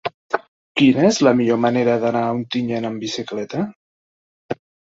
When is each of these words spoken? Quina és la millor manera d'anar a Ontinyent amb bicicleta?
Quina 0.79 1.03
és 1.09 1.19
la 1.27 1.33
millor 1.41 1.59
manera 1.67 1.99
d'anar 2.05 2.25
a 2.31 2.33
Ontinyent 2.39 2.89
amb 2.91 3.07
bicicleta? 3.07 3.65